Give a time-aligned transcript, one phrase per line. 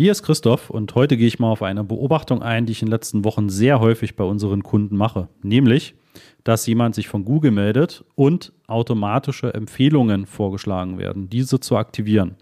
[0.00, 2.86] Hier ist Christoph und heute gehe ich mal auf eine Beobachtung ein, die ich in
[2.86, 5.26] den letzten Wochen sehr häufig bei unseren Kunden mache.
[5.42, 5.96] Nämlich,
[6.44, 12.36] dass jemand sich von Google meldet und automatische Empfehlungen vorgeschlagen werden, diese zu aktivieren.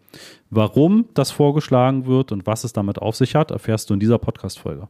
[0.51, 4.19] Warum das vorgeschlagen wird und was es damit auf sich hat, erfährst du in dieser
[4.19, 4.89] Podcast-Folge.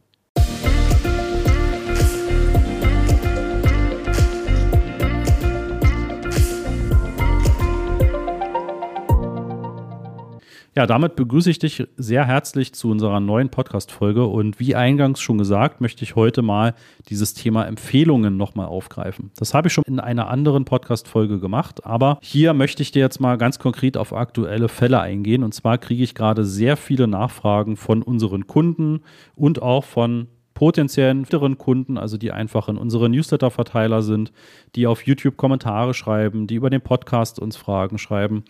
[10.77, 14.27] Ja, damit begrüße ich dich sehr herzlich zu unserer neuen Podcast-Folge.
[14.27, 16.75] Und wie eingangs schon gesagt, möchte ich heute mal
[17.09, 19.31] dieses Thema Empfehlungen nochmal aufgreifen.
[19.37, 23.19] Das habe ich schon in einer anderen Podcast-Folge gemacht, aber hier möchte ich dir jetzt
[23.19, 25.43] mal ganz konkret auf aktuelle Fälle eingehen.
[25.43, 28.99] Und zwar kriege ich gerade sehr viele Nachfragen von unseren Kunden
[29.33, 34.31] und auch von potenziellen weiteren Kunden, also die einfach in unsere Newsletter-Verteiler sind,
[34.75, 38.43] die auf YouTube Kommentare schreiben, die über den Podcast uns Fragen schreiben.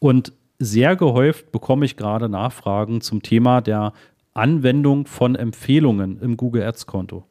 [0.00, 3.92] Und sehr gehäuft bekomme ich gerade Nachfragen zum Thema der
[4.34, 7.24] Anwendung von Empfehlungen im Google Ads Konto.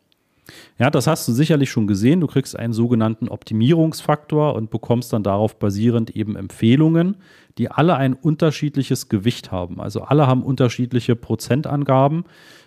[0.80, 2.22] Ja, das hast du sicherlich schon gesehen.
[2.22, 7.18] Du kriegst einen sogenannten Optimierungsfaktor und bekommst dann darauf basierend eben Empfehlungen,
[7.60, 9.80] die alle ein unterschiedliches Gewicht haben.
[9.80, 12.24] Also alle haben unterschiedliche Prozentangaben.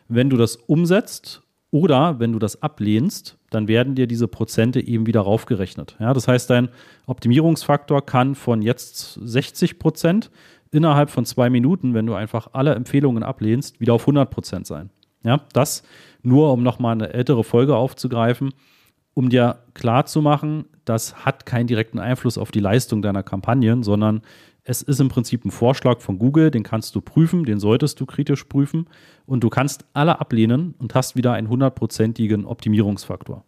[0.08, 5.06] Wenn du das umsetzt oder wenn du das ablehnst, dann werden dir diese Prozente eben
[5.06, 5.96] wieder raufgerechnet.
[6.00, 6.68] Ja, das heißt, dein
[7.06, 10.30] Optimierungsfaktor kann von jetzt 60 Prozent
[10.70, 14.90] innerhalb von zwei Minuten, wenn du einfach alle Empfehlungen ablehnst, wieder auf 100 Prozent sein.
[15.24, 15.82] Ja, das
[16.22, 18.52] nur, um nochmal eine ältere Folge aufzugreifen,
[19.14, 24.22] um dir klarzumachen, das hat keinen direkten Einfluss auf die Leistung deiner Kampagnen, sondern
[24.64, 28.06] es ist im Prinzip ein Vorschlag von Google, den kannst du prüfen, den solltest du
[28.06, 28.86] kritisch prüfen
[29.26, 33.44] und du kannst alle ablehnen und hast wieder einen hundertprozentigen Optimierungsfaktor.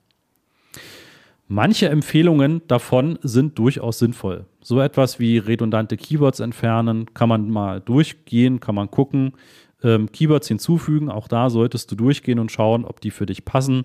[1.47, 4.47] Manche Empfehlungen davon sind durchaus sinnvoll.
[4.61, 9.35] So etwas wie redundante Keywords entfernen, kann man mal durchgehen, kann man gucken.
[9.83, 13.85] Ähm, Keywords hinzufügen, auch da solltest du durchgehen und schauen, ob die für dich passen.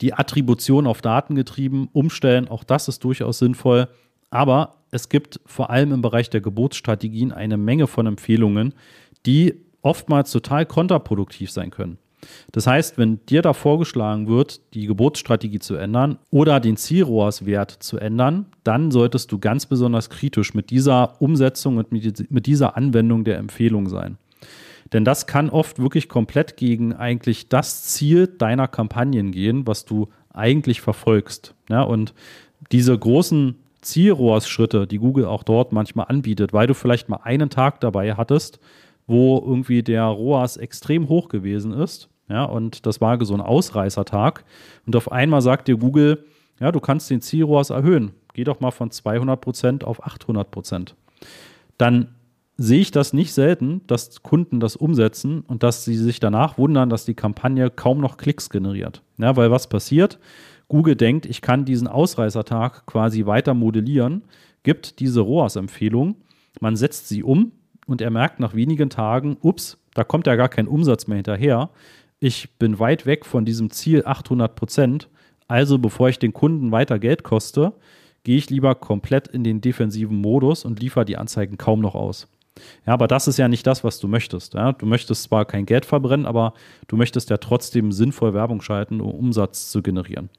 [0.00, 3.88] Die Attribution auf Daten getrieben, umstellen, auch das ist durchaus sinnvoll.
[4.32, 8.72] Aber es gibt vor allem im Bereich der Geburtsstrategien eine Menge von Empfehlungen,
[9.26, 11.98] die oftmals total kontraproduktiv sein können.
[12.52, 17.98] Das heißt, wenn dir da vorgeschlagen wird, die Geburtsstrategie zu ändern oder den Zielrohrswert zu
[17.98, 23.38] ändern, dann solltest du ganz besonders kritisch mit dieser Umsetzung und mit dieser Anwendung der
[23.38, 24.16] Empfehlung sein.
[24.92, 30.08] Denn das kann oft wirklich komplett gegen eigentlich das Ziel deiner Kampagnen gehen, was du
[30.32, 31.54] eigentlich verfolgst.
[31.68, 32.14] Ja, und
[32.70, 37.80] diese großen Zielrohrsschritte, die Google auch dort manchmal anbietet, weil du vielleicht mal einen Tag
[37.80, 38.58] dabei hattest,
[39.06, 44.44] wo irgendwie der ROAS extrem hoch gewesen ist ja, und das war so ein Ausreißertag.
[44.86, 46.24] Und auf einmal sagt dir Google,
[46.60, 48.12] ja, du kannst den Zielrohrs erhöhen.
[48.32, 50.96] Geh doch mal von 200 Prozent auf 800 Prozent.
[51.76, 52.14] Dann
[52.56, 56.88] sehe ich das nicht selten, dass Kunden das umsetzen und dass sie sich danach wundern,
[56.88, 59.02] dass die Kampagne kaum noch Klicks generiert.
[59.18, 60.18] Ja, weil was passiert?
[60.72, 64.22] Google denkt, ich kann diesen Ausreißertag quasi weiter modellieren,
[64.64, 66.16] gibt diese ROAS-Empfehlung,
[66.60, 67.52] man setzt sie um
[67.86, 71.70] und er merkt nach wenigen Tagen, ups, da kommt ja gar kein Umsatz mehr hinterher
[72.22, 75.08] ich bin weit weg von diesem Ziel 800 Prozent.
[75.48, 77.72] Also bevor ich den Kunden weiter Geld koste,
[78.22, 82.28] gehe ich lieber komplett in den defensiven Modus und liefere die Anzeigen kaum noch aus.
[82.86, 84.54] Ja, aber das ist ja nicht das, was du möchtest.
[84.54, 84.70] Ja?
[84.70, 86.54] Du möchtest zwar kein Geld verbrennen, aber
[86.86, 90.30] du möchtest ja trotzdem sinnvoll Werbung schalten, um Umsatz zu generieren.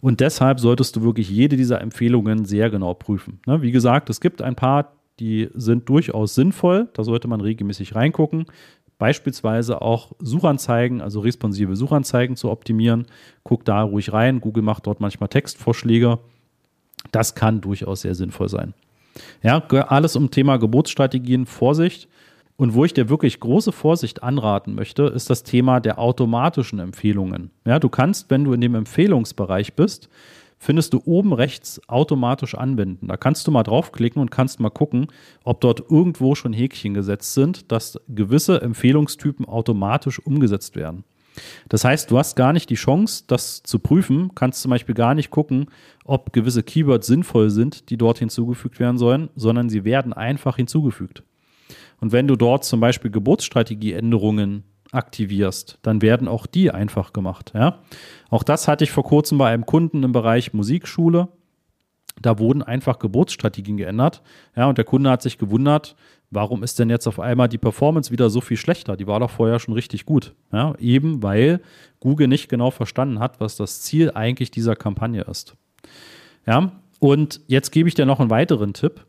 [0.00, 3.40] Und deshalb solltest du wirklich jede dieser Empfehlungen sehr genau prüfen.
[3.46, 3.62] Ne?
[3.62, 6.88] Wie gesagt, es gibt ein paar, die sind durchaus sinnvoll.
[6.94, 8.46] Da sollte man regelmäßig reingucken
[9.00, 13.06] beispielsweise auch Suchanzeigen, also responsive Suchanzeigen zu optimieren.
[13.42, 14.40] Guck da ruhig rein.
[14.40, 16.20] Google macht dort manchmal Textvorschläge.
[17.10, 18.74] Das kann durchaus sehr sinnvoll sein.
[19.42, 22.08] Ja, alles um Thema Geburtsstrategien, Vorsicht.
[22.60, 27.52] Und wo ich dir wirklich große Vorsicht anraten möchte, ist das Thema der automatischen Empfehlungen.
[27.64, 30.10] Ja, du kannst, wenn du in dem Empfehlungsbereich bist,
[30.58, 33.08] findest du oben rechts automatisch anwenden.
[33.08, 35.06] Da kannst du mal draufklicken und kannst mal gucken,
[35.42, 41.04] ob dort irgendwo schon Häkchen gesetzt sind, dass gewisse Empfehlungstypen automatisch umgesetzt werden.
[41.70, 45.14] Das heißt, du hast gar nicht die Chance, das zu prüfen, kannst zum Beispiel gar
[45.14, 45.68] nicht gucken,
[46.04, 51.22] ob gewisse Keywords sinnvoll sind, die dort hinzugefügt werden sollen, sondern sie werden einfach hinzugefügt.
[52.00, 57.52] Und wenn du dort zum Beispiel Geburtsstrategieänderungen aktivierst, dann werden auch die einfach gemacht.
[57.54, 57.78] Ja?
[58.30, 61.28] Auch das hatte ich vor kurzem bei einem Kunden im Bereich Musikschule.
[62.20, 64.22] Da wurden einfach Geburtsstrategien geändert.
[64.54, 65.96] Ja, und der Kunde hat sich gewundert,
[66.30, 68.96] warum ist denn jetzt auf einmal die Performance wieder so viel schlechter?
[68.96, 70.34] Die war doch vorher schon richtig gut.
[70.52, 71.60] Ja, eben weil
[72.00, 75.54] Google nicht genau verstanden hat, was das Ziel eigentlich dieser Kampagne ist.
[76.46, 79.06] Ja, und jetzt gebe ich dir noch einen weiteren Tipp.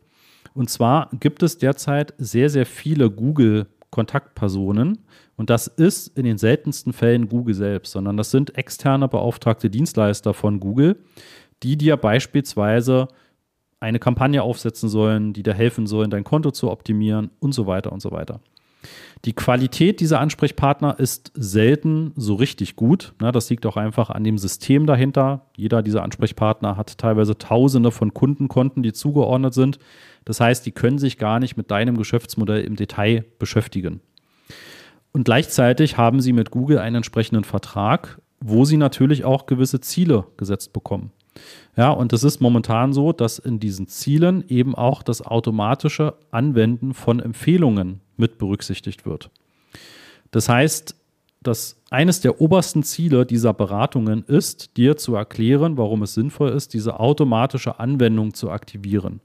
[0.54, 4.98] Und zwar gibt es derzeit sehr, sehr viele Google Kontaktpersonen.
[5.36, 10.34] Und das ist in den seltensten Fällen Google selbst, sondern das sind externe beauftragte Dienstleister
[10.34, 10.96] von Google,
[11.62, 13.06] die dir beispielsweise
[13.78, 17.92] eine Kampagne aufsetzen sollen, die dir helfen sollen, dein Konto zu optimieren und so weiter
[17.92, 18.40] und so weiter.
[19.24, 23.14] Die Qualität dieser Ansprechpartner ist selten so richtig gut.
[23.18, 25.46] Das liegt auch einfach an dem System dahinter.
[25.56, 29.78] Jeder dieser Ansprechpartner hat teilweise Tausende von Kundenkonten, die zugeordnet sind.
[30.24, 34.00] Das heißt, die können sich gar nicht mit deinem Geschäftsmodell im Detail beschäftigen.
[35.12, 40.26] Und gleichzeitig haben sie mit Google einen entsprechenden Vertrag, wo sie natürlich auch gewisse Ziele
[40.36, 41.12] gesetzt bekommen.
[41.76, 46.92] Ja, und es ist momentan so, dass in diesen Zielen eben auch das automatische Anwenden
[46.92, 49.30] von Empfehlungen mit berücksichtigt wird.
[50.30, 50.94] Das heißt,
[51.42, 56.74] dass eines der obersten Ziele dieser Beratungen ist, dir zu erklären, warum es sinnvoll ist,
[56.74, 59.20] diese automatische Anwendung zu aktivieren.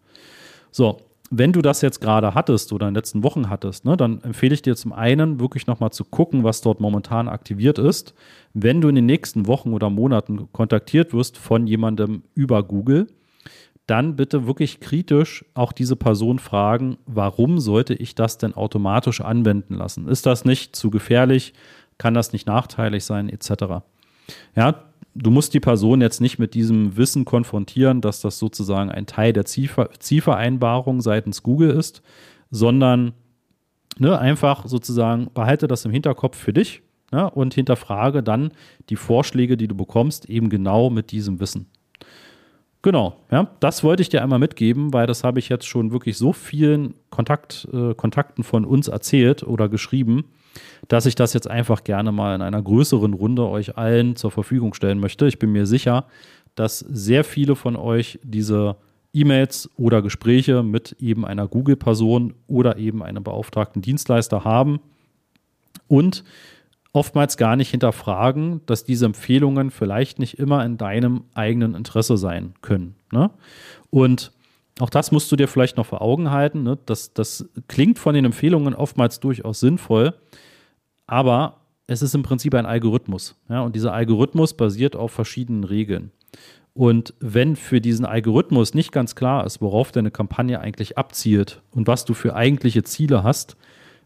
[0.71, 4.21] So, wenn du das jetzt gerade hattest oder in den letzten Wochen hattest, ne, dann
[4.21, 8.13] empfehle ich dir zum einen wirklich nochmal zu gucken, was dort momentan aktiviert ist.
[8.53, 13.07] Wenn du in den nächsten Wochen oder Monaten kontaktiert wirst von jemandem über Google,
[13.87, 19.75] dann bitte wirklich kritisch auch diese Person fragen, warum sollte ich das denn automatisch anwenden
[19.75, 20.07] lassen?
[20.07, 21.53] Ist das nicht zu gefährlich?
[21.97, 23.81] Kann das nicht nachteilig sein, etc.?
[24.55, 24.83] Ja,
[25.17, 29.33] du musst die Person jetzt nicht mit diesem Wissen konfrontieren, dass das sozusagen ein Teil
[29.33, 32.01] der Zielvereinbarung seitens Google ist,
[32.51, 33.13] sondern
[33.97, 36.81] ne, einfach sozusagen behalte das im Hinterkopf für dich
[37.11, 38.51] ne, und hinterfrage dann
[38.89, 41.67] die Vorschläge, die du bekommst, eben genau mit diesem Wissen.
[42.83, 46.17] Genau, ja, das wollte ich dir einmal mitgeben, weil das habe ich jetzt schon wirklich
[46.17, 50.25] so vielen Kontakt, äh, Kontakten von uns erzählt oder geschrieben,
[50.87, 54.73] dass ich das jetzt einfach gerne mal in einer größeren Runde euch allen zur Verfügung
[54.73, 55.27] stellen möchte.
[55.27, 56.05] Ich bin mir sicher,
[56.55, 58.77] dass sehr viele von euch diese
[59.13, 64.79] E-Mails oder Gespräche mit eben einer Google-Person oder eben einem beauftragten Dienstleister haben
[65.87, 66.23] und
[66.93, 72.53] oftmals gar nicht hinterfragen, dass diese Empfehlungen vielleicht nicht immer in deinem eigenen Interesse sein
[72.61, 72.95] können.
[73.11, 73.29] Ne?
[73.89, 74.31] Und
[74.79, 76.63] auch das musst du dir vielleicht noch vor Augen halten.
[76.63, 76.77] Ne?
[76.85, 80.13] Das, das klingt von den Empfehlungen oftmals durchaus sinnvoll,
[81.07, 83.35] aber es ist im Prinzip ein Algorithmus.
[83.49, 83.61] Ja?
[83.61, 86.11] Und dieser Algorithmus basiert auf verschiedenen Regeln.
[86.73, 91.87] Und wenn für diesen Algorithmus nicht ganz klar ist, worauf deine Kampagne eigentlich abzielt und
[91.87, 93.57] was du für eigentliche Ziele hast,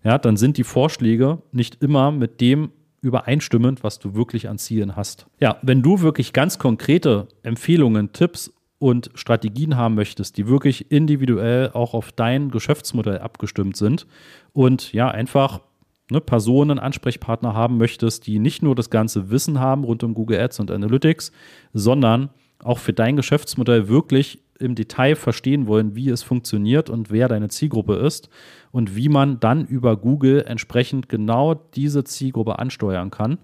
[0.03, 2.71] ja, dann sind die Vorschläge nicht immer mit dem
[3.01, 5.25] übereinstimmend, was du wirklich an Zielen hast.
[5.39, 11.69] Ja, wenn du wirklich ganz konkrete Empfehlungen, Tipps und Strategien haben möchtest, die wirklich individuell
[11.73, 14.07] auch auf dein Geschäftsmodell abgestimmt sind
[14.53, 15.61] und ja, einfach
[16.09, 20.39] ne, Personen, Ansprechpartner haben möchtest, die nicht nur das ganze Wissen haben rund um Google
[20.39, 21.31] Ads und Analytics,
[21.73, 22.31] sondern
[22.63, 27.49] auch für dein Geschäftsmodell wirklich im Detail verstehen wollen, wie es funktioniert und wer deine
[27.49, 28.29] Zielgruppe ist
[28.71, 33.37] und wie man dann über Google entsprechend genau diese Zielgruppe ansteuern kann,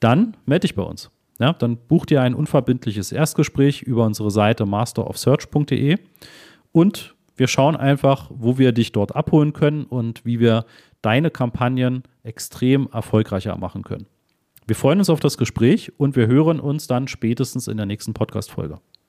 [0.00, 1.12] dann melde dich bei uns.
[1.38, 5.98] Ja, dann buch dir ein unverbindliches Erstgespräch über unsere Seite masterofsearch.de
[6.72, 10.64] und wir schauen einfach, wo wir dich dort abholen können und wie wir
[11.02, 14.06] deine Kampagnen extrem erfolgreicher machen können.
[14.66, 18.14] Wir freuen uns auf das Gespräch und wir hören uns dann spätestens in der nächsten
[18.14, 18.78] Podcast-Folge.